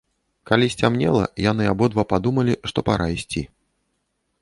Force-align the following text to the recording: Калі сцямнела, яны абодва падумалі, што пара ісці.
Калі 0.51 0.69
сцямнела, 0.75 1.23
яны 1.51 1.69
абодва 1.73 2.07
падумалі, 2.15 2.59
што 2.73 2.79
пара 2.91 3.07
ісці. 3.19 3.49